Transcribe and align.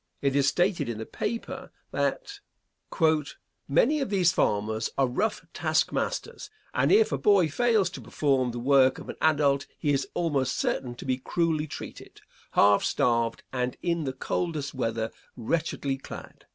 It 0.19 0.35
is 0.35 0.47
stated 0.47 0.89
in 0.89 0.97
the 0.97 1.05
paper, 1.05 1.69
that: 1.91 2.39
"Many 3.67 3.99
of 4.01 4.09
these 4.09 4.31
farmers 4.31 4.89
are 4.97 5.05
rough 5.05 5.45
task 5.53 5.91
masters, 5.91 6.49
and 6.73 6.91
if 6.91 7.11
a 7.11 7.19
boy 7.19 7.49
fails 7.49 7.87
to 7.91 8.01
perform 8.01 8.49
the 8.49 8.57
work 8.57 8.97
of 8.97 9.09
an 9.09 9.15
adult, 9.21 9.67
he 9.77 9.93
is 9.93 10.07
almost 10.15 10.57
certain 10.57 10.95
to 10.95 11.05
be 11.05 11.17
cruelly 11.19 11.67
treated, 11.67 12.21
half 12.53 12.81
starved, 12.83 13.43
and 13.53 13.77
in 13.83 14.05
the 14.05 14.13
coldest 14.13 14.73
weather 14.73 15.11
wretchedly 15.37 15.97
clad. 15.97 16.47